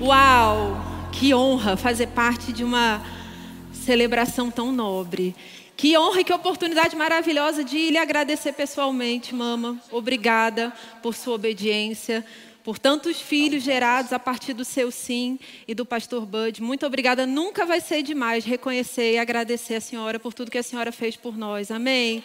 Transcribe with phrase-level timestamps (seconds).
[0.00, 0.80] Uau!
[1.12, 3.02] Que honra fazer parte de uma
[3.72, 5.34] celebração tão nobre.
[5.76, 9.78] Que honra e que oportunidade maravilhosa de lhe agradecer pessoalmente, mama.
[9.92, 10.72] Obrigada
[11.02, 12.24] por sua obediência,
[12.68, 16.62] por tantos filhos gerados a partir do seu sim e do pastor Bud.
[16.62, 17.24] Muito obrigada.
[17.24, 21.16] Nunca vai ser demais reconhecer e agradecer a senhora por tudo que a senhora fez
[21.16, 21.70] por nós.
[21.70, 22.22] Amém.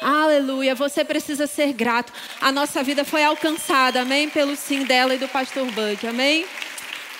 [0.00, 0.76] Aleluia.
[0.76, 2.12] Você precisa ser grato.
[2.40, 6.06] A nossa vida foi alcançada, amém, pelo sim dela e do pastor Bud.
[6.06, 6.46] Amém.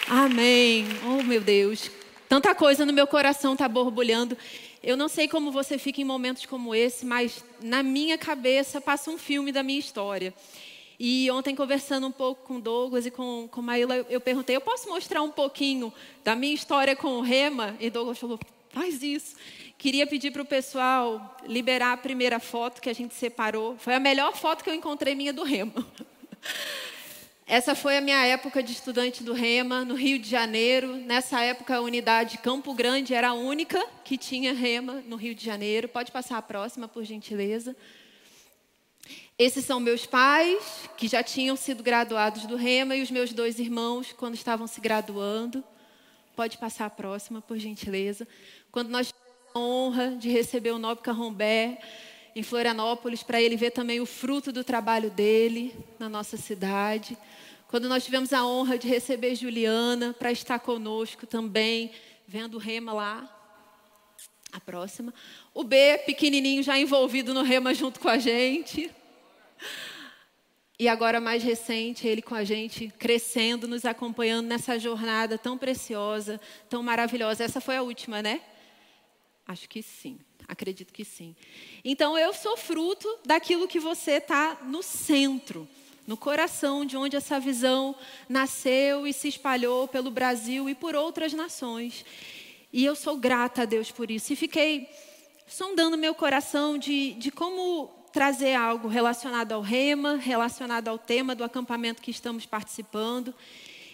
[0.06, 0.86] Amém.
[1.08, 1.90] Oh, meu Deus.
[2.28, 4.38] Tanta coisa no meu coração está borbulhando.
[4.80, 9.10] Eu não sei como você fica em momentos como esse, mas na minha cabeça passa
[9.10, 10.32] um filme da minha história.
[11.02, 14.86] E ontem, conversando um pouco com Douglas e com, com Maíla, eu perguntei: eu posso
[14.86, 15.90] mostrar um pouquinho
[16.22, 17.74] da minha história com o Rema?
[17.80, 19.34] E Douglas falou: faz isso.
[19.78, 23.78] Queria pedir para o pessoal liberar a primeira foto que a gente separou.
[23.78, 25.72] Foi a melhor foto que eu encontrei minha do Rema.
[27.48, 30.96] Essa foi a minha época de estudante do Rema, no Rio de Janeiro.
[30.96, 35.46] Nessa época, a unidade Campo Grande era a única que tinha Rema no Rio de
[35.46, 35.88] Janeiro.
[35.88, 37.74] Pode passar a próxima, por gentileza.
[39.38, 43.58] Esses são meus pais, que já tinham sido graduados do Rema, e os meus dois
[43.58, 45.64] irmãos, quando estavam se graduando.
[46.36, 48.28] Pode passar a próxima, por gentileza.
[48.70, 51.78] Quando nós tivemos a honra de receber o Nobre Carrombé
[52.36, 57.16] em Florianópolis, para ele ver também o fruto do trabalho dele na nossa cidade.
[57.68, 61.92] Quando nós tivemos a honra de receber Juliana para estar conosco também,
[62.26, 63.36] vendo o Rema lá.
[64.52, 65.14] A próxima.
[65.54, 68.90] O B, pequenininho, já envolvido no Rema junto com a gente.
[70.78, 76.40] E agora, mais recente, ele com a gente, crescendo, nos acompanhando nessa jornada tão preciosa,
[76.68, 77.44] tão maravilhosa.
[77.44, 78.40] Essa foi a última, né?
[79.46, 80.18] Acho que sim.
[80.48, 81.36] Acredito que sim.
[81.84, 85.68] Então, eu sou fruto daquilo que você está no centro
[86.06, 87.94] no coração de onde essa visão
[88.28, 92.04] nasceu e se espalhou pelo Brasil e por outras nações.
[92.72, 94.32] E eu sou grata a Deus por isso.
[94.32, 94.88] E fiquei
[95.46, 101.44] sondando meu coração de, de como trazer algo relacionado ao rema, relacionado ao tema do
[101.44, 103.34] acampamento que estamos participando.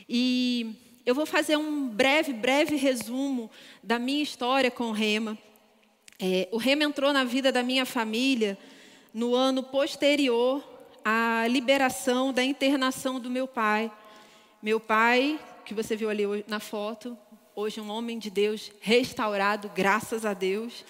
[0.09, 3.50] E eu vou fazer um breve, breve resumo
[3.82, 5.37] da minha história com o rema.
[6.19, 8.59] É, o rema entrou na vida da minha família
[9.12, 10.65] no ano posterior
[11.04, 13.93] a liberação da internação do meu pai.
[14.62, 17.16] Meu pai, que você viu ali na foto,
[17.54, 20.84] hoje um homem de Deus, restaurado, graças a Deus.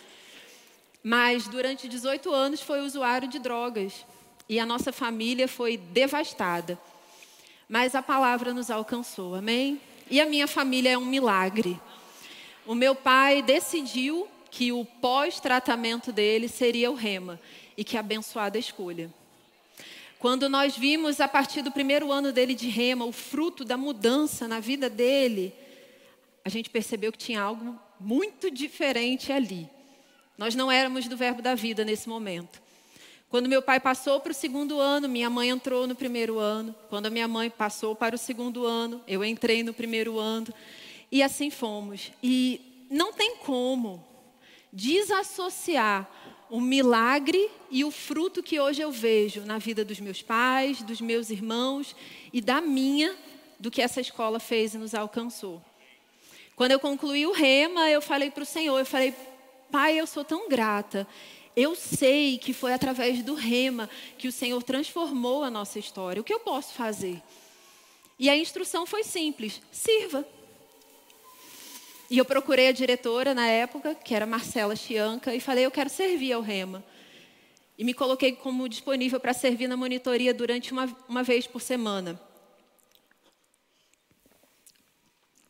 [1.08, 4.04] Mas durante 18 anos foi usuário de drogas
[4.48, 6.76] e a nossa família foi devastada.
[7.68, 9.80] Mas a palavra nos alcançou, amém?
[10.10, 11.80] E a minha família é um milagre.
[12.66, 17.38] O meu pai decidiu que o pós-tratamento dele seria o rema
[17.76, 19.08] e que abençoada escolha.
[20.18, 24.48] Quando nós vimos a partir do primeiro ano dele de rema o fruto da mudança
[24.48, 25.54] na vida dele,
[26.44, 29.70] a gente percebeu que tinha algo muito diferente ali.
[30.38, 32.60] Nós não éramos do verbo da vida nesse momento.
[33.28, 36.74] Quando meu pai passou para o segundo ano, minha mãe entrou no primeiro ano.
[36.88, 40.46] Quando a minha mãe passou para o segundo ano, eu entrei no primeiro ano.
[41.10, 42.12] E assim fomos.
[42.22, 44.04] E não tem como
[44.72, 46.08] desassociar
[46.48, 51.00] o milagre e o fruto que hoje eu vejo na vida dos meus pais, dos
[51.00, 51.96] meus irmãos
[52.32, 53.16] e da minha,
[53.58, 55.60] do que essa escola fez e nos alcançou.
[56.54, 59.14] Quando eu concluí o rema, eu falei para o Senhor, eu falei,
[59.70, 61.06] Pai, eu sou tão grata.
[61.56, 63.88] Eu sei que foi através do rema
[64.18, 66.20] que o Senhor transformou a nossa história.
[66.20, 67.22] O que eu posso fazer?
[68.18, 70.26] E a instrução foi simples: sirva.
[72.10, 75.90] E eu procurei a diretora na época, que era Marcela Chianca, e falei: eu quero
[75.90, 76.84] servir ao Rema.
[77.78, 82.20] E me coloquei como disponível para servir na monitoria durante uma, uma vez por semana.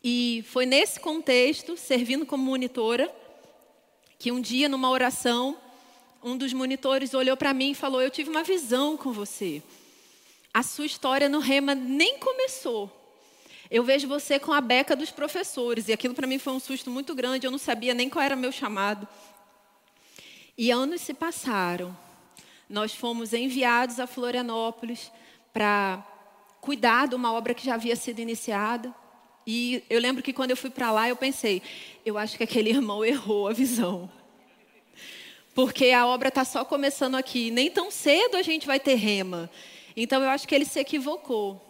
[0.02, 3.12] E foi nesse contexto, servindo como monitora,
[4.18, 5.56] que um dia, numa oração,
[6.22, 9.62] um dos monitores olhou para mim e falou: Eu tive uma visão com você.
[10.52, 12.90] A sua história no Rema nem começou.
[13.70, 16.90] Eu vejo você com a beca dos professores, e aquilo para mim foi um susto
[16.90, 19.06] muito grande, eu não sabia nem qual era meu chamado.
[20.56, 21.96] E anos se passaram.
[22.68, 25.12] Nós fomos enviados a Florianópolis
[25.52, 26.04] para
[26.60, 28.94] cuidar de uma obra que já havia sido iniciada.
[29.46, 31.62] E eu lembro que quando eu fui para lá, eu pensei,
[32.04, 34.10] eu acho que aquele irmão errou a visão.
[35.54, 39.48] Porque a obra está só começando aqui, nem tão cedo a gente vai ter rema.
[39.96, 41.62] Então eu acho que ele se equivocou.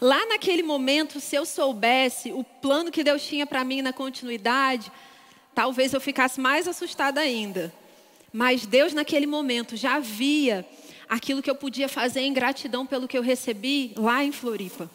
[0.00, 4.90] Lá naquele momento, se eu soubesse o plano que Deus tinha para mim na continuidade,
[5.54, 7.74] talvez eu ficasse mais assustada ainda.
[8.32, 10.66] Mas Deus, naquele momento, já via
[11.08, 14.90] aquilo que eu podia fazer em gratidão pelo que eu recebi lá em Floripa.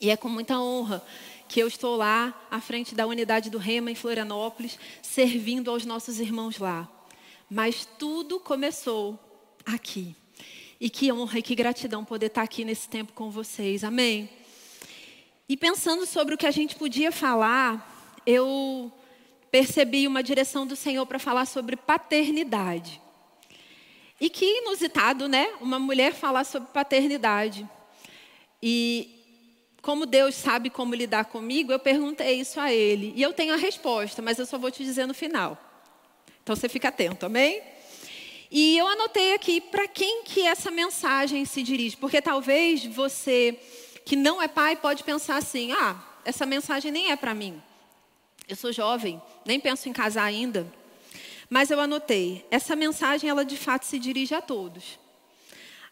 [0.00, 1.02] E é com muita honra
[1.48, 6.20] que eu estou lá à frente da unidade do Rema em Florianópolis, servindo aos nossos
[6.20, 6.88] irmãos lá.
[7.48, 9.18] Mas tudo começou
[9.64, 10.14] aqui.
[10.80, 13.84] E que honra e que gratidão poder estar aqui nesse tempo com vocês.
[13.84, 14.28] Amém.
[15.48, 18.92] E pensando sobre o que a gente podia falar, eu
[19.50, 23.00] percebi uma direção do Senhor para falar sobre paternidade.
[24.20, 25.48] E que inusitado, né?
[25.60, 27.68] Uma mulher falar sobre paternidade.
[28.62, 29.15] E
[29.86, 33.12] como Deus sabe como lidar comigo, eu perguntei isso a Ele.
[33.14, 35.56] E eu tenho a resposta, mas eu só vou te dizer no final.
[36.42, 37.62] Então você fica atento, amém?
[38.50, 43.56] E eu anotei aqui para quem que essa mensagem se dirige, porque talvez você
[44.04, 47.62] que não é pai pode pensar assim: "Ah, essa mensagem nem é para mim.
[48.48, 50.66] Eu sou jovem, nem penso em casar ainda".
[51.48, 54.98] Mas eu anotei, essa mensagem ela de fato se dirige a todos.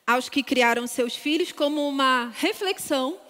[0.05, 3.21] Aos que criaram seus filhos como uma reflexão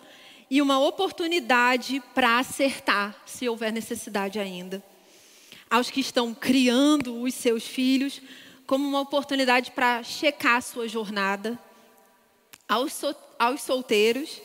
[0.55, 4.81] e uma oportunidade para acertar, se houver necessidade ainda.
[5.69, 8.23] Aos que estão criando os seus filhos,
[8.65, 11.59] como uma oportunidade para checar a sua jornada.
[12.69, 14.41] Aos, so, aos solteiros,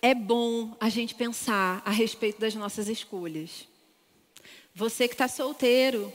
[0.00, 3.68] é bom a gente pensar a respeito das nossas escolhas.
[4.74, 6.10] Você que está solteiro,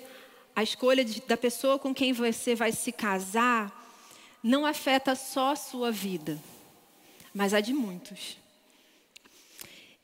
[0.55, 3.71] a escolha de, da pessoa com quem você vai se casar
[4.41, 6.41] não afeta só a sua vida,
[7.31, 8.38] mas a de muitos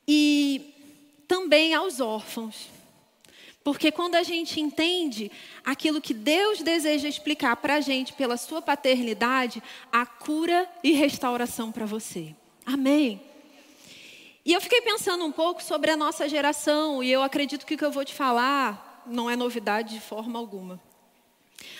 [0.06, 0.74] e
[1.26, 2.68] também aos órfãos.
[3.62, 5.32] Porque quando a gente entende
[5.64, 11.72] aquilo que Deus deseja explicar para a gente pela sua paternidade, há cura e restauração
[11.72, 12.34] para você.
[12.66, 13.22] Amém.
[14.44, 17.78] E eu fiquei pensando um pouco sobre a nossa geração, e eu acredito que o
[17.78, 20.78] que eu vou te falar não é novidade de forma alguma.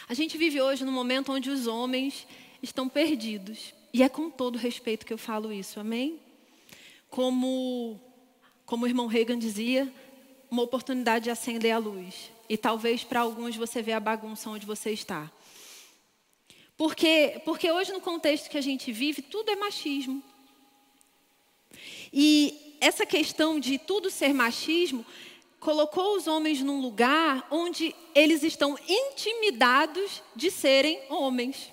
[0.09, 2.27] A gente vive hoje num momento onde os homens
[2.63, 3.75] estão perdidos.
[3.93, 6.19] E é com todo respeito que eu falo isso, amém?
[7.11, 8.01] Como
[8.75, 9.89] como o irmão Reagan dizia,
[10.51, 12.33] uma oportunidade de acender a luz.
[12.49, 15.31] E talvez para alguns você vê a bagunça onde você está.
[16.77, 20.21] Porque, porque hoje, no contexto que a gente vive, tudo é machismo.
[22.13, 25.07] E essa questão de tudo ser machismo
[25.61, 31.71] colocou os homens num lugar onde eles estão intimidados de serem homens.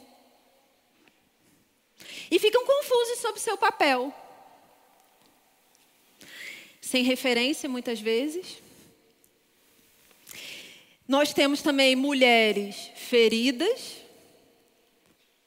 [2.30, 4.13] E ficam confusos sobre seu papel
[6.81, 8.57] sem referência muitas vezes.
[11.07, 13.98] Nós temos também mulheres feridas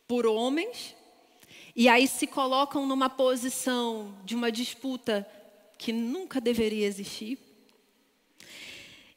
[0.07, 0.95] por homens,
[1.75, 5.27] e aí se colocam numa posição de uma disputa
[5.77, 7.39] que nunca deveria existir.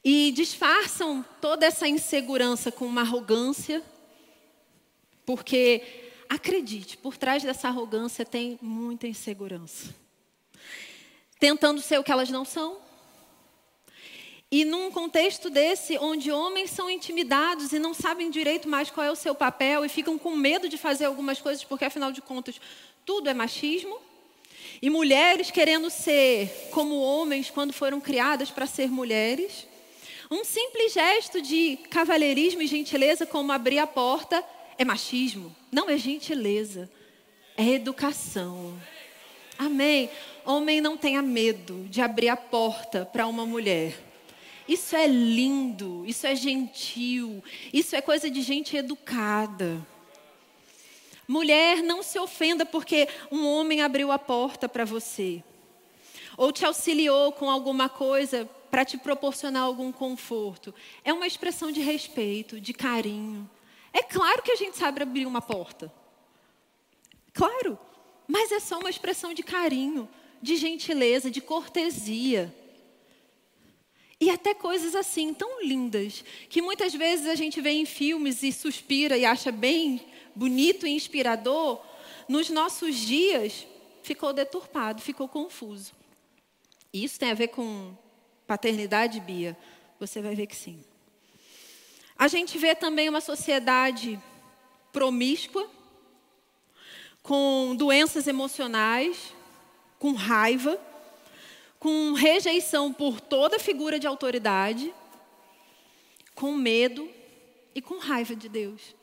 [0.03, 3.83] E disfarçam toda essa insegurança com uma arrogância,
[5.25, 5.83] porque,
[6.29, 9.93] acredite, por trás dessa arrogância tem muita insegurança
[11.39, 12.77] tentando ser o que elas não são.
[14.49, 19.11] E num contexto desse, onde homens são intimidados e não sabem direito mais qual é
[19.11, 22.59] o seu papel e ficam com medo de fazer algumas coisas, porque afinal de contas,
[23.05, 23.99] tudo é machismo.
[24.81, 29.67] E mulheres querendo ser como homens quando foram criadas para ser mulheres.
[30.31, 34.43] Um simples gesto de cavalheirismo e gentileza, como abrir a porta,
[34.77, 35.53] é machismo.
[35.69, 36.89] Não é gentileza,
[37.57, 38.79] é educação.
[39.57, 40.09] Amém.
[40.45, 43.97] Homem não tenha medo de abrir a porta para uma mulher.
[44.67, 49.85] Isso é lindo, isso é gentil, isso é coisa de gente educada.
[51.27, 55.43] Mulher, não se ofenda porque um homem abriu a porta para você.
[56.37, 60.73] Ou te auxiliou com alguma coisa para te proporcionar algum conforto.
[61.03, 63.49] É uma expressão de respeito, de carinho.
[63.91, 65.91] É claro que a gente sabe abrir uma porta.
[67.33, 67.79] Claro.
[68.27, 70.07] Mas é só uma expressão de carinho,
[70.41, 72.53] de gentileza, de cortesia.
[74.19, 78.51] E até coisas assim, tão lindas, que muitas vezes a gente vê em filmes e
[78.51, 80.01] suspira e acha bem
[80.35, 81.81] bonito e inspirador,
[82.27, 83.65] nos nossos dias
[84.03, 85.93] ficou deturpado, ficou confuso.
[86.91, 87.95] E isso tem a ver com
[88.45, 89.57] paternidade, Bia?
[89.99, 90.83] Você vai ver que sim.
[92.17, 94.19] A gente vê também uma sociedade
[94.91, 95.69] promíscua,
[97.27, 99.33] com doenças emocionais,
[99.99, 100.79] com raiva,
[101.77, 104.93] com rejeição por toda figura de autoridade,
[106.33, 107.09] com medo
[107.75, 108.95] e com raiva de Deus.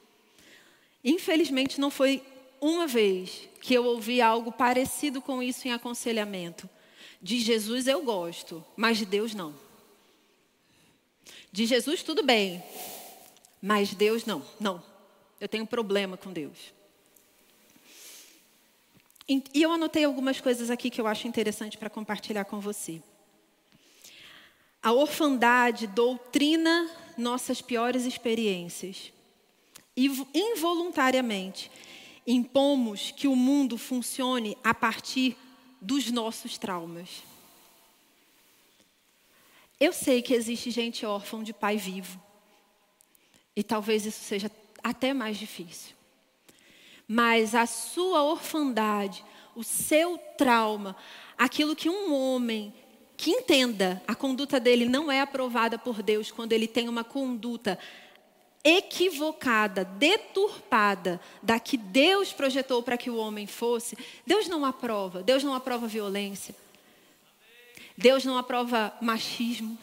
[1.04, 2.22] Infelizmente, não foi
[2.62, 6.66] uma vez que eu ouvi algo parecido com isso em aconselhamento.
[7.20, 9.54] De Jesus eu gosto, mas de Deus não.
[11.52, 12.64] De Jesus tudo bem,
[13.60, 14.42] mas Deus não.
[14.58, 14.82] Não.
[15.38, 16.72] Eu tenho problema com Deus.
[19.28, 23.02] E eu anotei algumas coisas aqui que eu acho interessante para compartilhar com você.
[24.82, 29.12] A orfandade doutrina nossas piores experiências.
[29.96, 31.70] E involuntariamente
[32.26, 35.36] impomos que o mundo funcione a partir
[35.80, 37.22] dos nossos traumas.
[39.78, 42.20] Eu sei que existe gente órfã de pai vivo.
[43.56, 44.50] E talvez isso seja
[44.82, 45.94] até mais difícil.
[47.06, 50.96] Mas a sua orfandade, o seu trauma,
[51.36, 52.72] aquilo que um homem
[53.16, 57.78] que entenda a conduta dele não é aprovada por Deus quando ele tem uma conduta
[58.64, 63.96] equivocada, deturpada da que Deus projetou para que o homem fosse,
[64.26, 65.22] Deus não aprova.
[65.22, 66.54] Deus não aprova violência.
[67.96, 69.78] Deus não aprova machismo.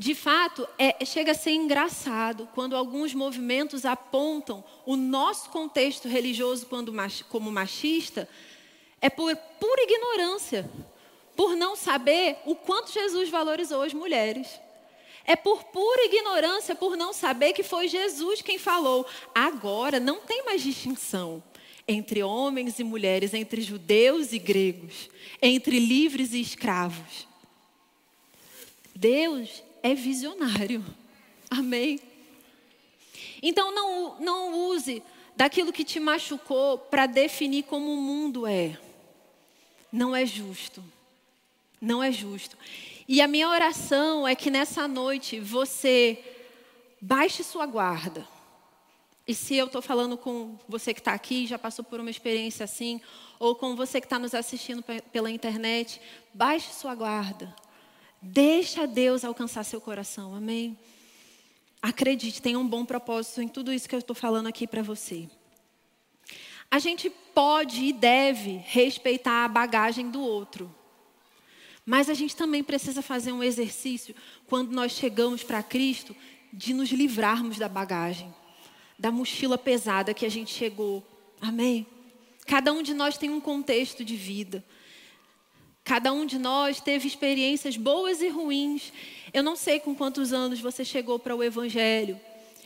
[0.00, 6.64] De fato, é, chega a ser engraçado quando alguns movimentos apontam o nosso contexto religioso
[6.64, 6.90] quando,
[7.28, 8.26] como machista,
[8.98, 10.66] é por pura ignorância,
[11.36, 14.48] por não saber o quanto Jesus valorizou as mulheres.
[15.26, 19.06] É por pura ignorância, por não saber que foi Jesus quem falou.
[19.34, 21.42] Agora não tem mais distinção
[21.86, 25.10] entre homens e mulheres, entre judeus e gregos,
[25.42, 27.28] entre livres e escravos.
[28.96, 30.84] Deus é visionário.
[31.50, 32.00] Amém?
[33.42, 35.02] Então não, não use
[35.36, 38.78] daquilo que te machucou para definir como o mundo é.
[39.92, 40.82] Não é justo.
[41.80, 42.56] Não é justo.
[43.08, 46.22] E a minha oração é que nessa noite você
[47.00, 48.26] baixe sua guarda.
[49.26, 52.64] E se eu estou falando com você que está aqui, já passou por uma experiência
[52.64, 53.00] assim,
[53.38, 56.00] ou com você que está nos assistindo pela internet,
[56.34, 57.54] baixe sua guarda.
[58.22, 60.78] Deixa Deus alcançar seu coração, amém?
[61.80, 65.28] Acredite, tenha um bom propósito em tudo isso que eu estou falando aqui para você.
[66.70, 70.72] A gente pode e deve respeitar a bagagem do outro.
[71.84, 74.14] Mas a gente também precisa fazer um exercício
[74.46, 76.14] quando nós chegamos para Cristo
[76.52, 78.32] de nos livrarmos da bagagem,
[78.98, 81.02] da mochila pesada que a gente chegou.
[81.40, 81.86] Amém?
[82.46, 84.62] Cada um de nós tem um contexto de vida.
[85.90, 88.92] Cada um de nós teve experiências boas e ruins.
[89.32, 92.20] Eu não sei com quantos anos você chegou para o Evangelho,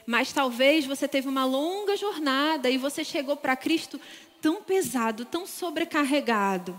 [0.05, 3.99] mas talvez você teve uma longa jornada e você chegou para Cristo
[4.43, 6.79] tão pesado, tão sobrecarregado.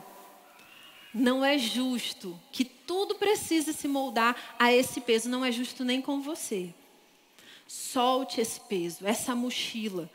[1.11, 5.99] Não é justo que tudo precise se moldar a esse peso, não é justo nem
[5.99, 6.71] com você.
[7.67, 10.07] Solte esse peso, essa mochila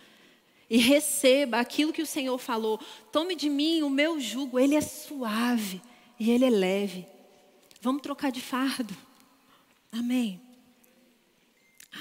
[0.70, 2.78] e receba aquilo que o Senhor falou.
[3.10, 5.82] Tome de mim o meu jugo, ele é suave
[6.20, 7.06] e ele é leve.
[7.80, 8.94] Vamos trocar de fardo.
[9.90, 10.38] Amém.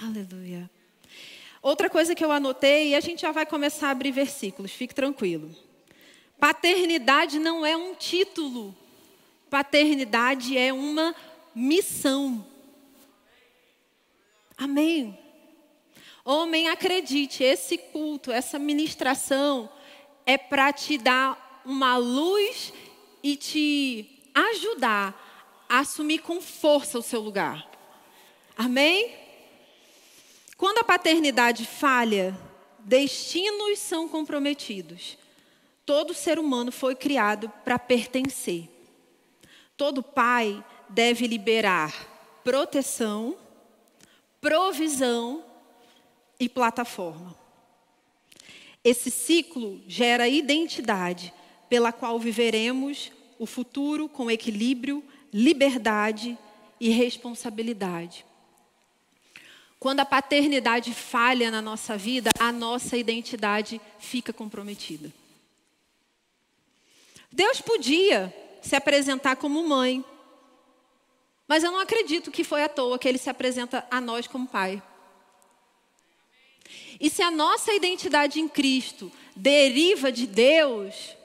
[0.03, 0.69] Aleluia.
[1.61, 4.93] Outra coisa que eu anotei, e a gente já vai começar a abrir versículos, fique
[4.93, 5.49] tranquilo.
[6.37, 8.75] Paternidade não é um título,
[9.49, 11.15] paternidade é uma
[11.55, 12.45] missão.
[14.57, 15.17] Amém.
[16.25, 19.69] Homem, acredite, esse culto, essa ministração
[20.25, 22.73] é para te dar uma luz
[23.23, 27.69] e te ajudar a assumir com força o seu lugar.
[28.57, 29.15] Amém?
[30.57, 32.37] Quando a paternidade falha,
[32.79, 35.17] destinos são comprometidos.
[35.85, 38.69] Todo ser humano foi criado para pertencer.
[39.77, 41.93] Todo pai deve liberar
[42.43, 43.37] proteção,
[44.41, 45.43] provisão
[46.39, 47.35] e plataforma.
[48.83, 51.33] Esse ciclo gera identidade
[51.69, 56.37] pela qual viveremos o futuro com equilíbrio, liberdade
[56.79, 58.25] e responsabilidade.
[59.79, 65.13] Quando a paternidade falha na nossa vida, a nossa identidade fica comprometida.
[67.31, 70.03] Deus podia se apresentar como mãe,
[71.47, 74.47] mas eu não acredito que foi à toa que ele se apresenta a nós como
[74.47, 74.83] pai.
[76.99, 81.15] E se a nossa identidade em Cristo deriva de Deus,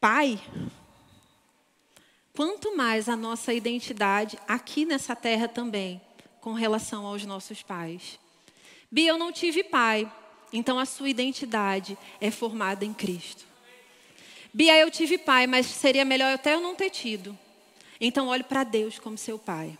[0.00, 0.40] Pai,
[2.32, 6.00] quanto mais a nossa identidade aqui nessa terra também,
[6.40, 8.16] com relação aos nossos pais.
[8.88, 10.10] Bia, eu não tive pai,
[10.52, 13.44] então a sua identidade é formada em Cristo.
[14.54, 17.36] Bia, eu tive pai, mas seria melhor até eu não ter tido.
[18.00, 19.76] Então olhe para Deus como seu pai.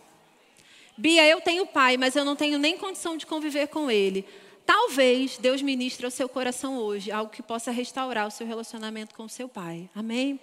[0.97, 4.27] Bia, eu tenho pai, mas eu não tenho nem condição de conviver com ele.
[4.71, 9.23] Talvez Deus ministre ao seu coração hoje algo que possa restaurar o seu relacionamento com
[9.23, 9.89] o seu pai.
[9.95, 10.39] Amém?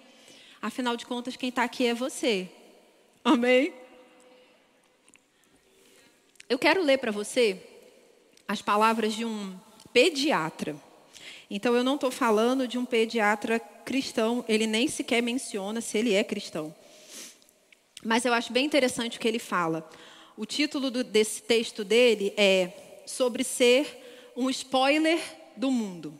[0.61, 2.49] Afinal de contas, quem está aqui é você.
[3.23, 3.73] Amém?
[6.49, 7.57] Eu quero ler para você
[8.45, 9.57] as palavras de um
[9.93, 10.75] pediatra.
[11.49, 16.13] Então eu não estou falando de um pediatra cristão, ele nem sequer menciona se ele
[16.13, 16.75] é cristão.
[18.03, 19.89] Mas eu acho bem interessante o que ele fala.
[20.35, 22.73] O título do, desse texto dele é
[23.05, 24.03] Sobre ser
[24.37, 25.19] um spoiler
[25.57, 26.17] do mundo.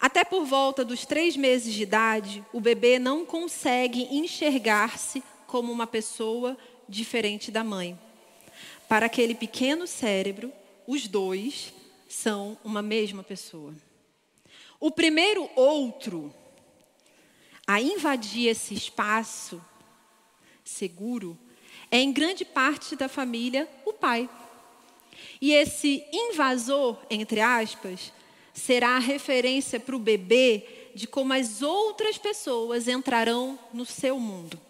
[0.00, 5.86] Até por volta dos três meses de idade, o bebê não consegue enxergar-se como uma
[5.86, 6.56] pessoa
[6.88, 7.98] diferente da mãe.
[8.88, 10.50] Para aquele pequeno cérebro,
[10.86, 11.74] os dois
[12.08, 13.74] são uma mesma pessoa.
[14.80, 16.32] O primeiro outro
[17.66, 19.62] a invadir esse espaço
[20.64, 21.38] seguro
[21.90, 24.28] é, em grande parte da família, o pai.
[25.40, 28.12] E esse invasor, entre aspas,
[28.52, 34.60] será a referência para o bebê de como as outras pessoas entrarão no seu mundo.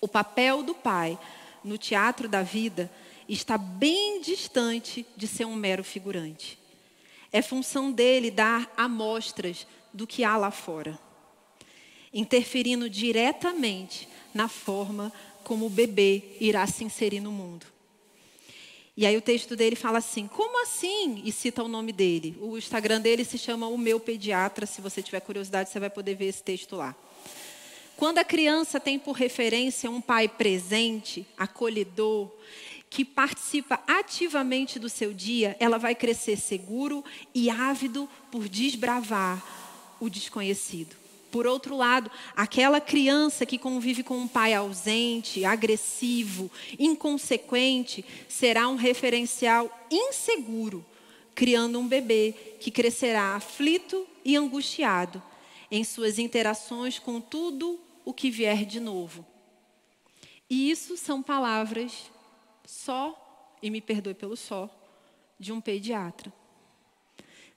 [0.00, 1.18] O papel do pai
[1.62, 2.90] no teatro da vida
[3.28, 6.58] está bem distante de ser um mero figurante.
[7.30, 10.98] É função dele dar amostras do que há lá fora,
[12.12, 15.12] interferindo diretamente na forma
[15.44, 17.66] como o bebê irá se inserir no mundo.
[18.98, 21.22] E aí o texto dele fala assim: como assim?
[21.24, 22.36] E cita o nome dele.
[22.40, 24.66] O Instagram dele se chama O Meu Pediatra.
[24.66, 26.96] Se você tiver curiosidade, você vai poder ver esse texto lá.
[27.96, 32.28] Quando a criança tem por referência um pai presente, acolhedor,
[32.90, 40.10] que participa ativamente do seu dia, ela vai crescer seguro e ávido por desbravar o
[40.10, 40.96] desconhecido.
[41.30, 48.76] Por outro lado, aquela criança que convive com um pai ausente, agressivo, inconsequente, será um
[48.76, 50.84] referencial inseguro,
[51.34, 55.22] criando um bebê que crescerá aflito e angustiado
[55.70, 59.24] em suas interações com tudo o que vier de novo.
[60.48, 62.10] E isso são palavras
[62.64, 64.70] só, e me perdoe pelo só,
[65.38, 66.32] de um pediatra.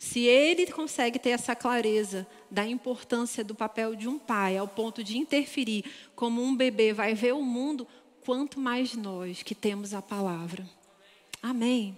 [0.01, 5.03] Se ele consegue ter essa clareza da importância do papel de um pai, ao ponto
[5.03, 7.87] de interferir como um bebê vai ver o mundo,
[8.25, 10.67] quanto mais nós que temos a palavra.
[11.39, 11.95] Amém.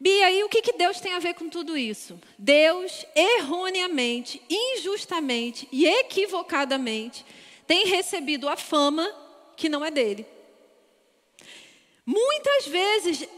[0.00, 2.18] Bia, e o que, que Deus tem a ver com tudo isso?
[2.38, 7.22] Deus, erroneamente, injustamente e equivocadamente,
[7.66, 9.06] tem recebido a fama
[9.58, 10.24] que não é dele.
[12.06, 13.28] Muitas vezes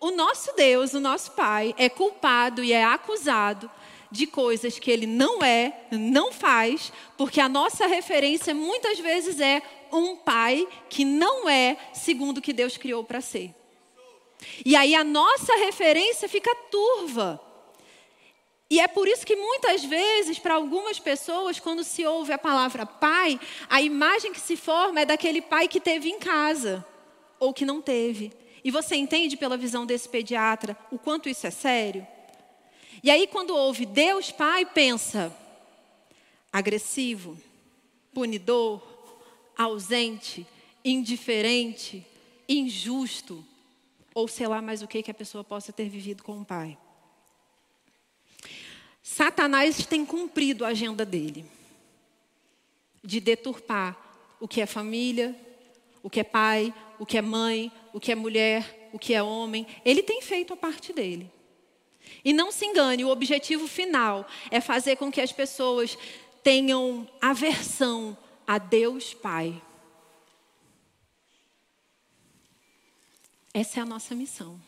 [0.00, 3.70] o nosso Deus, o nosso Pai, é culpado e é acusado
[4.10, 9.62] de coisas que ele não é, não faz, porque a nossa referência muitas vezes é
[9.92, 13.54] um pai que não é segundo o que Deus criou para ser.
[14.64, 17.40] E aí a nossa referência fica turva.
[18.68, 22.86] E é por isso que muitas vezes, para algumas pessoas, quando se ouve a palavra
[22.86, 26.84] pai, a imagem que se forma é daquele pai que teve em casa
[27.38, 28.32] ou que não teve.
[28.62, 32.06] E você entende pela visão desse pediatra o quanto isso é sério?
[33.02, 35.34] E aí, quando ouve Deus Pai, pensa
[36.52, 37.38] agressivo,
[38.12, 38.82] punidor,
[39.56, 40.46] ausente,
[40.84, 42.06] indiferente,
[42.48, 43.44] injusto,
[44.14, 46.76] ou sei lá mais o que que a pessoa possa ter vivido com o pai.
[49.02, 51.44] Satanás tem cumprido a agenda dele
[53.02, 53.96] de deturpar
[54.38, 55.34] o que é família,
[56.02, 59.22] o que é pai, o que é mãe, o que é mulher, o que é
[59.22, 59.66] homem.
[59.84, 61.30] Ele tem feito a parte dele.
[62.24, 65.96] E não se engane, o objetivo final é fazer com que as pessoas
[66.42, 69.60] tenham aversão a Deus Pai.
[73.52, 74.60] Essa é a nossa missão.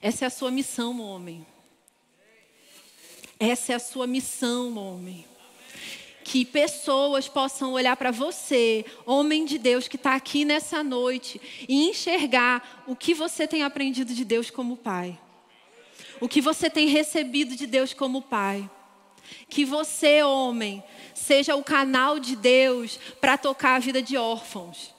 [0.00, 1.46] Essa é a sua missão, homem.
[3.38, 5.26] Essa é a sua missão, homem
[6.26, 11.88] que pessoas possam olhar para você, homem de Deus que está aqui nessa noite, e
[11.88, 15.16] enxergar o que você tem aprendido de Deus como Pai,
[16.20, 18.68] o que você tem recebido de Deus como Pai.
[19.48, 20.82] Que você, homem,
[21.14, 24.92] seja o canal de Deus para tocar a vida de órfãos.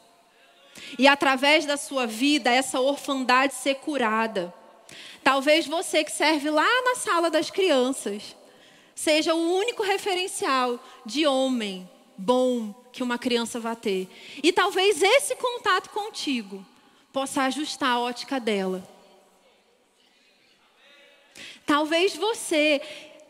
[0.98, 4.54] E através da sua vida, essa orfandade ser curada.
[5.26, 8.34] Talvez você que serve lá na sala das crianças
[8.98, 14.10] seja o único referencial de homem bom que uma criança vai ter.
[14.42, 16.66] E talvez esse contato contigo
[17.14, 18.84] possa ajustar a ótica dela.
[21.64, 22.82] Talvez você,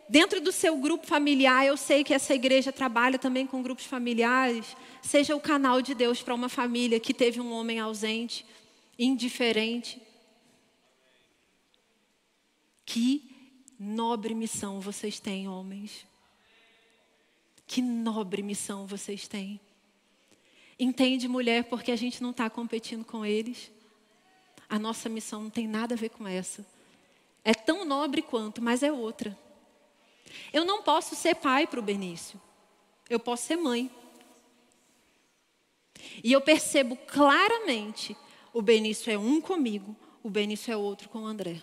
[0.08, 4.67] dentro do seu grupo familiar, eu sei que essa igreja trabalha também com grupos familiares,
[5.01, 8.45] seja o canal de Deus para uma família que teve um homem ausente,
[8.97, 10.01] indiferente.
[12.86, 13.27] Que
[13.80, 16.06] nobre missão vocês têm, homens.
[17.66, 19.60] Que nobre missão vocês têm.
[20.80, 23.72] Entende, mulher, porque a gente não está competindo com eles.
[24.70, 26.66] A nossa missão não tem nada a ver com essa.
[27.44, 29.38] é tão nobre quanto, mas é outra.
[30.52, 32.40] Eu não posso ser pai para o Benício.
[33.10, 33.90] Eu posso ser mãe.
[36.24, 38.16] E eu percebo claramente:
[38.54, 41.62] o Benício é um comigo, o Benício é outro com o André.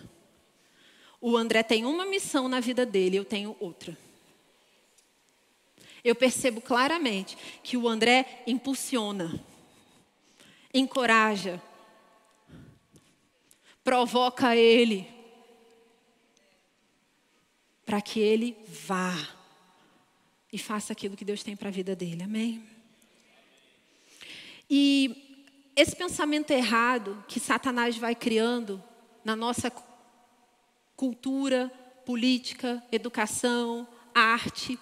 [1.27, 3.97] O André tem uma missão na vida dele, eu tenho outra.
[6.03, 9.43] Eu percebo claramente que o André impulsiona,
[10.71, 11.59] encoraja,
[13.83, 15.11] provoca ele
[17.83, 19.17] para que ele vá
[20.53, 22.21] e faça aquilo que Deus tem para a vida dele.
[22.21, 22.63] Amém?
[24.69, 25.41] E
[25.75, 28.79] esse pensamento errado que Satanás vai criando
[29.23, 29.71] na nossa
[30.95, 31.71] cultura,
[32.05, 34.79] política, educação, arte,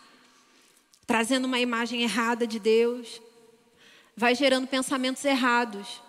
[1.07, 3.21] trazendo uma imagem errada de Deus,
[4.15, 6.01] vai gerando pensamentos errados.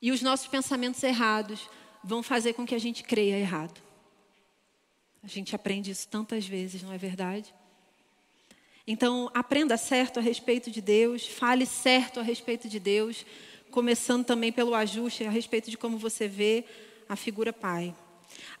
[0.00, 1.68] E os nossos pensamentos errados
[2.02, 3.80] vão fazer com que a gente creia errado.
[5.22, 7.54] A gente aprende isso tantas vezes, não é verdade?
[8.84, 13.24] Então, aprenda certo a respeito de Deus, fale certo a respeito de Deus,
[13.70, 16.64] começando também pelo ajuste a respeito de como você vê
[17.08, 17.94] a figura pai.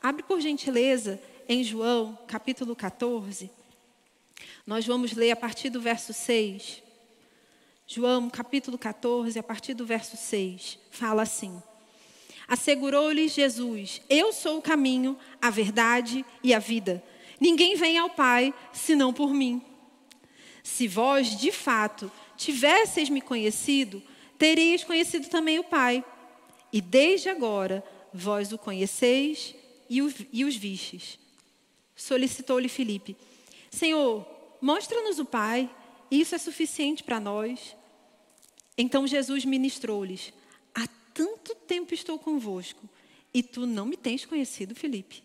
[0.02, 3.50] Abre por gentileza em João, capítulo 14.
[4.66, 6.82] Nós vamos ler a partir do verso 6.
[7.86, 11.62] João, capítulo 14, a partir do verso 6, fala assim:
[12.48, 17.02] Assegurou-lhes Jesus: Eu sou o caminho, a verdade e a vida.
[17.40, 19.60] Ninguém vem ao Pai senão por mim.
[20.62, 24.02] Se vós, de fato, tivesseis me conhecido,
[24.38, 26.04] teríeis conhecido também o Pai.
[26.72, 29.54] E desde agora vós o conheceis
[29.92, 31.18] e, o, e os vistes.
[31.94, 33.14] Solicitou-lhe Filipe:
[33.70, 34.26] Senhor,
[34.60, 35.70] mostra-nos o Pai,
[36.10, 37.76] isso é suficiente para nós.
[38.76, 40.32] Então Jesus ministrou-lhes:
[40.74, 42.88] Há tanto tempo estou convosco,
[43.34, 45.22] e tu não me tens conhecido, Filipe.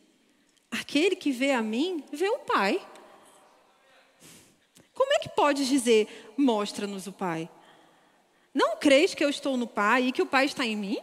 [0.69, 2.85] Aquele que vê a mim, vê o Pai.
[4.93, 7.49] Como é que podes dizer, mostra-nos o Pai?
[8.53, 10.97] Não creis que eu estou no Pai e que o Pai está em mim?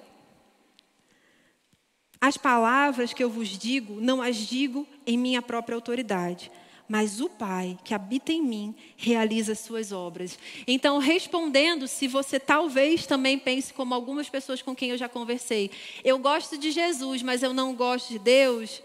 [2.24, 6.50] As palavras que eu vos digo, não as digo em minha própria autoridade,
[6.88, 10.38] mas o Pai que habita em mim realiza suas obras.
[10.66, 15.70] Então, respondendo, se você talvez também pense como algumas pessoas com quem eu já conversei,
[16.02, 18.82] eu gosto de Jesus, mas eu não gosto de Deus.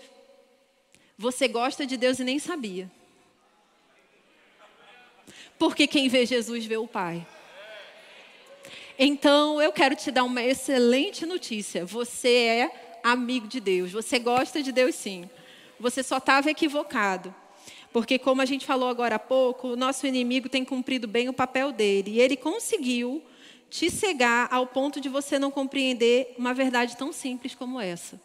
[1.18, 2.92] Você gosta de Deus e nem sabia.
[5.58, 7.26] Porque quem vê Jesus vê o Pai.
[9.02, 11.86] Então, eu quero te dar uma excelente notícia.
[11.86, 13.92] Você é amigo de Deus.
[13.92, 15.30] Você gosta de Deus sim.
[15.80, 17.34] Você só estava equivocado.
[17.92, 21.34] Porque, como a gente falou agora há pouco, o nosso inimigo tem cumprido bem o
[21.34, 22.12] papel dele.
[22.12, 23.24] E ele conseguiu
[23.70, 28.20] te cegar ao ponto de você não compreender uma verdade tão simples como essa.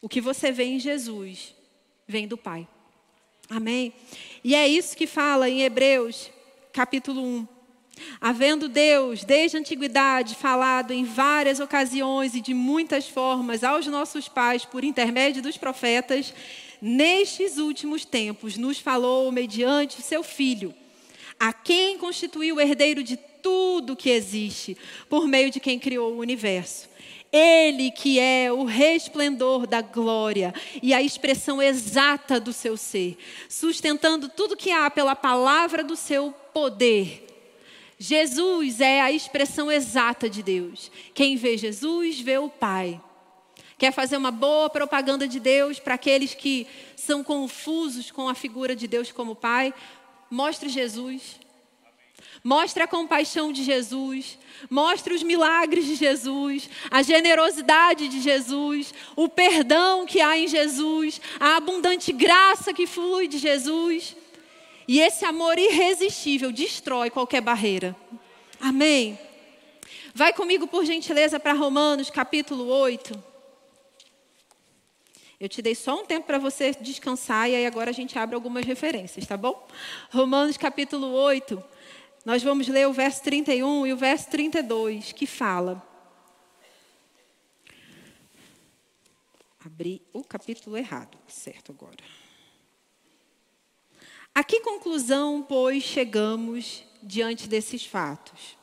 [0.00, 1.54] O que você vê em Jesus
[2.06, 2.66] vem do Pai.
[3.50, 3.92] Amém?
[4.44, 6.30] E é isso que fala em Hebreus,
[6.72, 7.57] capítulo 1.
[8.20, 14.28] Havendo Deus, desde a antiguidade, falado em várias ocasiões e de muitas formas aos nossos
[14.28, 16.34] pais por intermédio dos profetas,
[16.80, 20.74] nestes últimos tempos nos falou mediante seu Filho,
[21.38, 24.76] a quem constituiu o herdeiro de tudo que existe,
[25.08, 26.88] por meio de quem criou o universo.
[27.30, 34.28] Ele que é o resplendor da glória e a expressão exata do seu ser, sustentando
[34.30, 37.27] tudo que há pela palavra do seu poder.
[37.98, 40.90] Jesus é a expressão exata de Deus.
[41.12, 43.00] Quem vê Jesus vê o Pai.
[43.76, 48.76] Quer fazer uma boa propaganda de Deus para aqueles que são confusos com a figura
[48.76, 49.74] de Deus como Pai?
[50.30, 51.40] Mostre Jesus.
[52.42, 54.38] Mostre a compaixão de Jesus,
[54.70, 61.20] mostre os milagres de Jesus, a generosidade de Jesus, o perdão que há em Jesus,
[61.40, 64.14] a abundante graça que flui de Jesus.
[64.88, 67.94] E esse amor irresistível destrói qualquer barreira.
[68.58, 69.18] Amém?
[70.14, 73.22] Vai comigo, por gentileza, para Romanos capítulo 8.
[75.38, 78.34] Eu te dei só um tempo para você descansar e aí agora a gente abre
[78.34, 79.68] algumas referências, tá bom?
[80.10, 81.62] Romanos capítulo 8
[82.24, 85.82] nós vamos ler o verso 31 e o verso 32, que fala.
[89.64, 91.96] Abri o capítulo errado, certo agora.
[94.38, 98.56] A que conclusão, pois, chegamos diante desses fatos?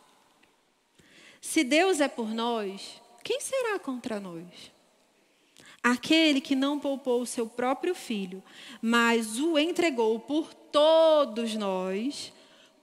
[1.42, 4.72] Se Deus é por nós, quem será contra nós?
[5.84, 8.42] Aquele que não poupou o seu próprio filho,
[8.82, 12.32] mas o entregou por todos nós,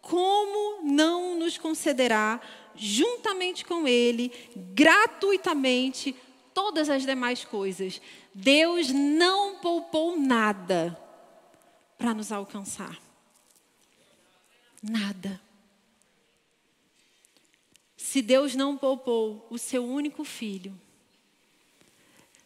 [0.02, 2.42] como não nos concederá,
[2.74, 6.14] juntamente com Ele, gratuitamente,
[6.52, 8.02] todas as demais coisas.
[8.34, 10.94] Deus não poupou nada
[12.02, 13.00] para nos alcançar.
[14.82, 15.40] Nada.
[17.96, 20.76] Se Deus não poupou o seu único filho,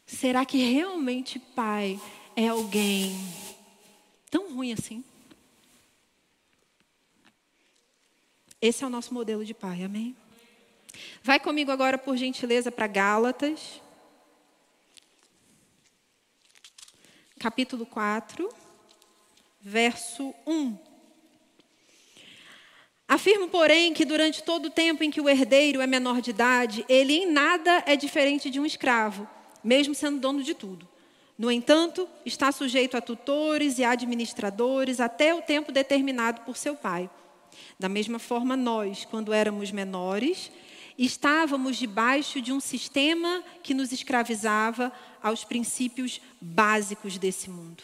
[0.07, 1.99] será que realmente pai
[2.37, 3.17] é alguém
[4.31, 5.03] tão ruim assim?
[8.61, 10.15] Esse é o nosso modelo de pai, amém?
[11.23, 13.81] Vai comigo agora, por gentileza, para Gálatas,
[17.39, 18.66] capítulo 4,
[19.69, 20.79] verso 1.
[23.09, 26.85] Afirmo, porém, que durante todo o tempo em que o herdeiro é menor de idade,
[26.89, 29.29] ele em nada é diferente de um escravo,
[29.65, 30.89] mesmo sendo dono de tudo.
[31.37, 37.11] No entanto, está sujeito a tutores e administradores até o tempo determinado por seu pai.
[37.77, 40.49] Da mesma forma, nós, quando éramos menores,
[40.97, 47.83] estávamos debaixo de um sistema que nos escravizava aos princípios básicos desse mundo.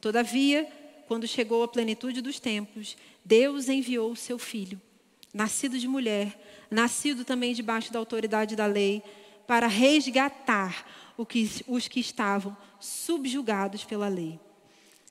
[0.00, 0.66] Todavia,
[1.08, 2.94] quando chegou a plenitude dos tempos,
[3.24, 4.78] Deus enviou o seu filho,
[5.32, 6.38] nascido de mulher,
[6.70, 9.02] nascido também debaixo da autoridade da lei,
[9.46, 10.86] para resgatar
[11.66, 14.38] os que estavam subjugados pela lei,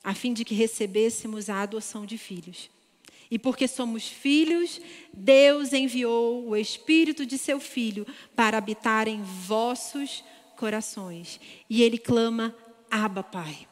[0.04, 2.70] a fim de que recebêssemos a adoção de filhos.
[3.28, 4.80] E porque somos filhos,
[5.12, 8.06] Deus enviou o Espírito de seu Filho
[8.36, 10.24] para habitar em vossos
[10.56, 11.38] corações.
[11.68, 12.54] E ele clama:
[12.88, 13.66] Abba, Pai.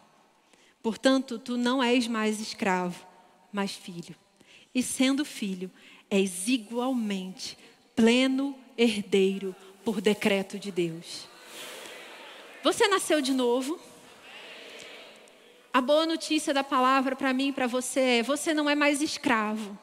[0.86, 3.04] Portanto, tu não és mais escravo,
[3.52, 4.14] mas filho.
[4.72, 5.68] E sendo filho,
[6.08, 7.58] és igualmente
[7.96, 9.52] pleno herdeiro
[9.84, 11.26] por decreto de Deus.
[12.62, 13.80] Você nasceu de novo?
[15.72, 19.02] A boa notícia da palavra para mim e para você é: você não é mais
[19.02, 19.76] escravo,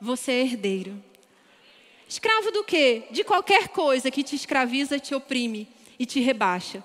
[0.00, 1.00] você é herdeiro.
[2.08, 3.04] Escravo do quê?
[3.12, 6.82] De qualquer coisa que te escraviza, te oprime e te rebaixa.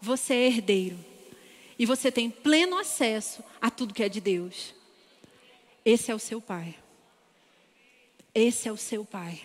[0.00, 1.07] Você é herdeiro.
[1.78, 4.74] E você tem pleno acesso a tudo que é de Deus.
[5.84, 6.74] Esse é o seu Pai.
[8.34, 9.42] Esse é o seu Pai.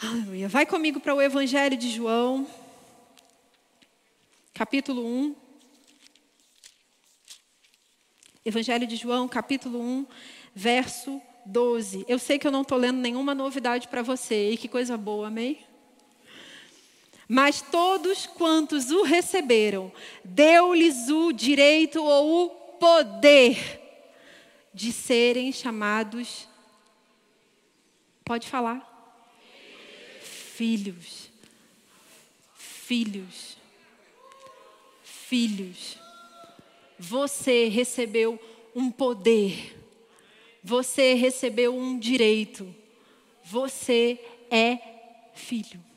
[0.00, 0.48] Aleluia.
[0.48, 2.46] Vai comigo para o Evangelho de João,
[4.54, 5.36] capítulo 1.
[8.42, 10.06] Evangelho de João, capítulo 1,
[10.54, 12.06] verso 12.
[12.08, 15.26] Eu sei que eu não estou lendo nenhuma novidade para você, e que coisa boa,
[15.26, 15.69] amém?
[17.32, 19.92] Mas todos quantos o receberam,
[20.24, 23.56] deu-lhes o direito ou o poder
[24.74, 26.48] de serem chamados.
[28.24, 28.84] Pode falar?
[30.20, 31.30] Filhos.
[32.52, 33.56] Filhos.
[35.04, 35.98] Filhos.
[36.98, 38.40] Você recebeu
[38.74, 39.78] um poder.
[40.64, 42.74] Você recebeu um direito.
[43.44, 44.18] Você
[44.50, 44.80] é
[45.32, 45.89] filho.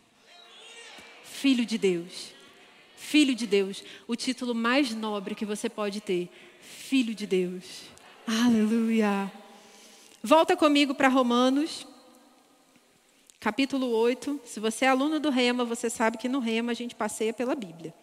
[1.43, 2.31] Filho de Deus.
[2.95, 3.83] Filho de Deus.
[4.07, 6.29] O título mais nobre que você pode ter.
[6.61, 7.81] Filho de Deus.
[8.25, 9.29] Aleluia.
[10.23, 11.85] Volta comigo para Romanos,
[13.41, 14.39] capítulo 8.
[14.45, 17.55] Se você é aluno do Rema, você sabe que no Rema a gente passeia pela
[17.55, 17.93] Bíblia.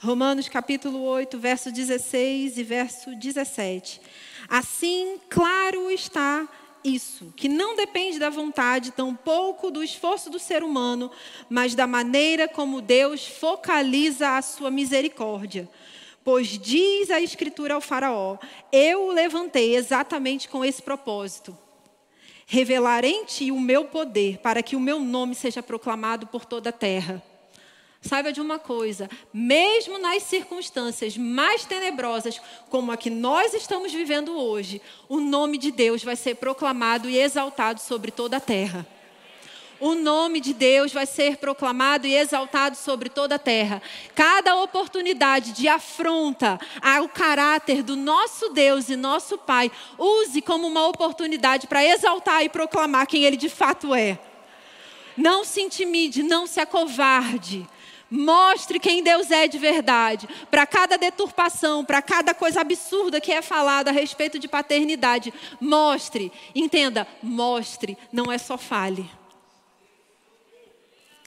[0.00, 4.00] Romanos capítulo 8, verso 16 e verso 17.
[4.48, 6.48] Assim, claro está
[6.84, 11.10] isso, que não depende da vontade, tampouco do esforço do ser humano,
[11.48, 15.68] mas da maneira como Deus focaliza a sua misericórdia.
[16.24, 18.38] Pois diz a Escritura ao Faraó:
[18.70, 21.56] Eu o levantei exatamente com esse propósito.
[22.46, 26.68] Revelar em ti o meu poder, para que o meu nome seja proclamado por toda
[26.68, 27.22] a terra.
[28.02, 34.36] Saiba de uma coisa: mesmo nas circunstâncias mais tenebrosas, como a que nós estamos vivendo
[34.36, 38.84] hoje, o nome de Deus vai ser proclamado e exaltado sobre toda a terra.
[39.78, 43.82] O nome de Deus vai ser proclamado e exaltado sobre toda a terra.
[44.14, 50.86] Cada oportunidade de afronta ao caráter do nosso Deus e nosso Pai, use como uma
[50.86, 54.20] oportunidade para exaltar e proclamar quem Ele de fato é.
[55.16, 57.68] Não se intimide, não se acovarde.
[58.14, 60.28] Mostre quem Deus é de verdade.
[60.50, 66.30] Para cada deturpação, para cada coisa absurda que é falada a respeito de paternidade, mostre.
[66.54, 69.10] Entenda, mostre, não é só fale.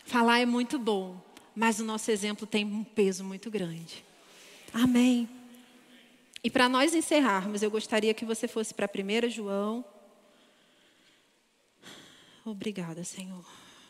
[0.06, 1.20] Falar é muito bom,
[1.56, 4.06] mas o nosso exemplo tem um peso muito grande.
[4.72, 5.28] Amém.
[6.44, 9.84] E para nós encerrarmos, eu gostaria que você fosse para 1 João.
[12.46, 13.44] Obrigada, Senhor.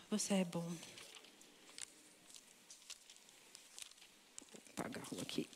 [0.09, 0.71] Você é bom.
[5.21, 5.49] Aqui.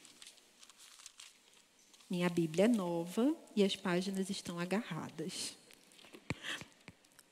[2.09, 5.55] Minha Bíblia é nova e as páginas estão agarradas.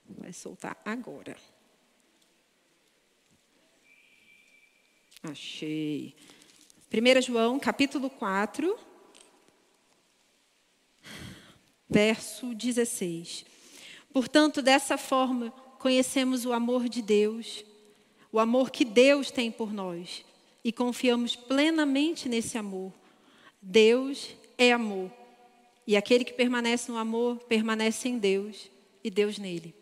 [0.07, 1.35] Vai soltar agora.
[5.23, 6.15] Achei.
[6.93, 8.79] 1 João, capítulo 4,
[11.89, 13.45] verso 16.
[14.13, 17.65] Portanto, dessa forma, conhecemos o amor de Deus,
[18.31, 20.23] o amor que Deus tem por nós,
[20.67, 22.91] e confiamos plenamente nesse amor.
[23.61, 25.09] Deus é amor,
[25.87, 28.69] e aquele que permanece no amor permanece em Deus
[29.01, 29.73] e Deus nele.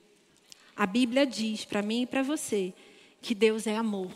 [0.75, 2.71] A Bíblia diz para mim e para você
[3.19, 4.11] que Deus é amor.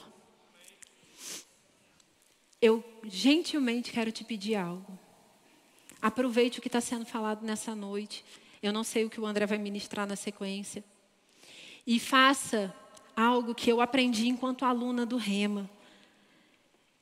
[2.61, 4.95] Eu gentilmente quero te pedir algo.
[5.99, 8.23] Aproveite o que está sendo falado nessa noite.
[8.61, 10.83] Eu não sei o que o André vai ministrar na sequência.
[11.87, 12.71] E faça
[13.15, 15.67] algo que eu aprendi enquanto aluna do Rema.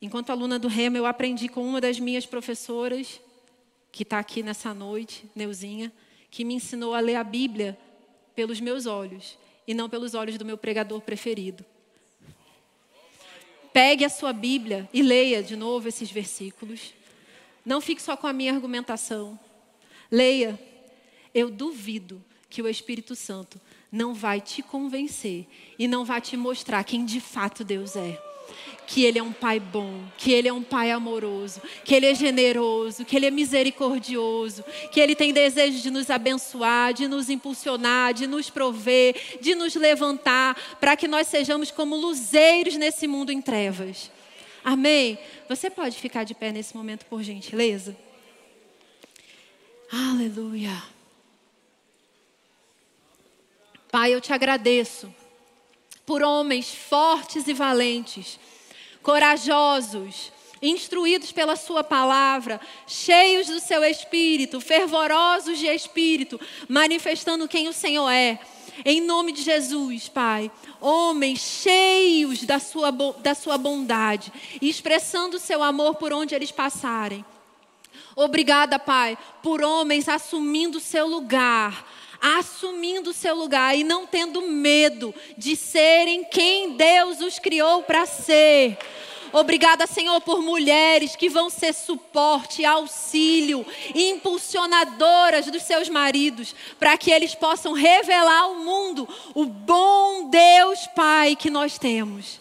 [0.02, 3.20] Enquanto aluna do Rema, eu aprendi com uma das minhas professoras,
[3.92, 5.92] que está aqui nessa noite, Neuzinha,
[6.30, 7.78] que me ensinou a ler a Bíblia
[8.36, 11.66] pelos meus olhos e não pelos olhos do meu pregador preferido.
[13.74, 16.94] Pegue a sua Bíblia e leia de novo esses versículos.
[17.66, 19.40] Não fique só com a minha argumentação.
[20.12, 20.60] Leia.
[21.34, 23.60] Eu duvido que o Espírito Santo
[23.92, 28.27] não vai te convencer e não vai te mostrar quem de fato Deus é
[28.88, 32.16] que Ele é um Pai bom, que Ele é um Pai amoroso, que Ele é
[32.16, 38.14] generoso, que Ele é misericordioso, que Ele tem desejo de nos abençoar, de nos impulsionar,
[38.14, 43.42] de nos prover, de nos levantar, para que nós sejamos como luzeiros nesse mundo em
[43.42, 44.10] trevas.
[44.64, 45.20] Amém?
[45.50, 47.96] Você pode ficar de pé nesse momento, por gentileza?
[49.92, 50.84] Aleluia.
[53.90, 55.14] Pai, eu te agradeço
[56.08, 58.40] por homens fortes e valentes,
[59.04, 66.40] corajosos, instruídos pela Sua palavra, cheios do Seu espírito, fervorosos de espírito,
[66.70, 68.40] manifestando quem o Senhor é.
[68.86, 72.90] Em nome de Jesus, Pai, homens cheios da sua,
[73.20, 77.26] da sua bondade, expressando o seu amor por onde eles passarem.
[78.16, 81.86] Obrigada, Pai, por homens assumindo o seu lugar,
[82.22, 88.06] assumindo o seu lugar e não tendo medo de serem quem Deus os criou para
[88.06, 88.78] ser.
[89.34, 97.12] Obrigada, Senhor, por mulheres que vão ser suporte, auxílio, impulsionadoras dos seus maridos, para que
[97.12, 102.40] eles possam revelar ao mundo o bom Deus Pai que nós temos.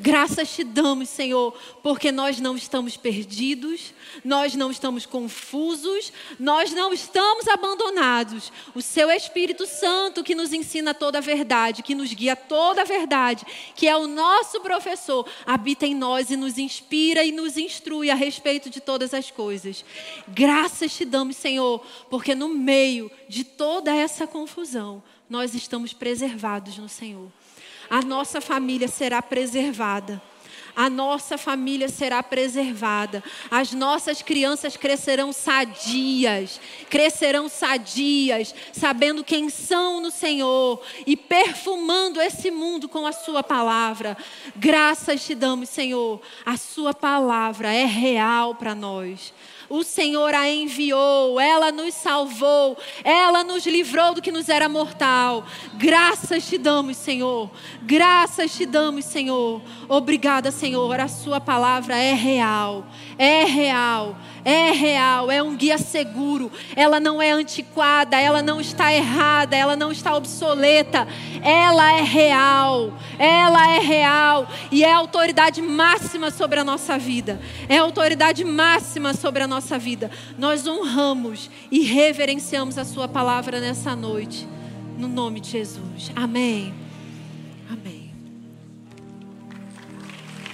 [0.00, 3.92] Graças te damos, Senhor, porque nós não estamos perdidos,
[4.24, 8.52] nós não estamos confusos, nós não estamos abandonados.
[8.76, 12.84] O Seu Espírito Santo que nos ensina toda a verdade, que nos guia toda a
[12.84, 18.08] verdade, que é o nosso professor, habita em nós e nos inspira e nos instrui
[18.08, 19.84] a respeito de todas as coisas.
[20.28, 26.88] Graças te damos, Senhor, porque no meio de toda essa confusão, nós estamos preservados no
[26.88, 27.32] Senhor
[27.90, 30.20] a nossa família será preservada.
[30.78, 33.20] A nossa família será preservada.
[33.50, 42.52] As nossas crianças crescerão sadias, crescerão sadias, sabendo quem são no Senhor e perfumando esse
[42.52, 44.16] mundo com a Sua palavra.
[44.54, 46.20] Graças te damos, Senhor.
[46.46, 49.34] A Sua palavra é real para nós.
[49.70, 55.44] O Senhor a enviou, ela nos salvou, ela nos livrou do que nos era mortal.
[55.74, 57.50] Graças te damos, Senhor.
[57.82, 59.60] Graças te damos, Senhor.
[59.86, 60.98] Obrigada, Senhor.
[60.98, 62.86] A Sua palavra é real,
[63.18, 64.16] é real,
[64.48, 66.50] é real, é um guia seguro.
[66.74, 71.06] Ela não é antiquada, ela não está errada, ela não está obsoleta.
[71.42, 77.38] Ela é real, ela é real e é a autoridade máxima sobre a nossa vida.
[77.68, 80.10] É a autoridade máxima sobre a nossa vida.
[80.38, 84.48] Nós honramos e reverenciamos a Sua palavra nessa noite.
[84.96, 86.10] No nome de Jesus.
[86.16, 86.87] Amém.